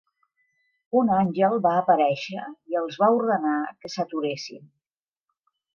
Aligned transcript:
Un 1.01 1.11
àngel 1.17 1.53
va 1.67 1.75
aparèixer 1.81 2.47
i 2.73 2.81
els 2.83 2.99
va 3.05 3.13
ordenar 3.19 3.55
que 3.83 3.95
s'aturessin. 3.99 4.71